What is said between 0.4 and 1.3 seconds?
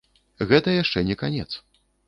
Гэта яшчэ не